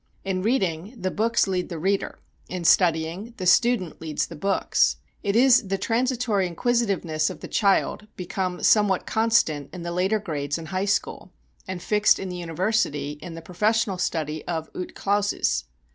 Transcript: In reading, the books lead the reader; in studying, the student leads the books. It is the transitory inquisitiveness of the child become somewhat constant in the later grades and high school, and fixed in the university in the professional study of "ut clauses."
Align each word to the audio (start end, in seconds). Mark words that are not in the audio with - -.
In 0.25 0.41
reading, 0.41 0.95
the 0.99 1.11
books 1.11 1.45
lead 1.45 1.69
the 1.69 1.77
reader; 1.77 2.17
in 2.49 2.63
studying, 2.65 3.35
the 3.37 3.45
student 3.45 4.01
leads 4.01 4.25
the 4.25 4.35
books. 4.35 4.95
It 5.21 5.35
is 5.35 5.67
the 5.67 5.77
transitory 5.77 6.47
inquisitiveness 6.47 7.29
of 7.29 7.41
the 7.41 7.47
child 7.47 8.07
become 8.15 8.63
somewhat 8.63 9.05
constant 9.05 9.69
in 9.71 9.83
the 9.83 9.91
later 9.91 10.17
grades 10.17 10.57
and 10.57 10.69
high 10.69 10.85
school, 10.85 11.33
and 11.67 11.83
fixed 11.83 12.17
in 12.17 12.29
the 12.29 12.37
university 12.37 13.19
in 13.21 13.35
the 13.35 13.43
professional 13.43 13.99
study 13.99 14.43
of 14.47 14.71
"ut 14.73 14.95
clauses." 14.95 15.65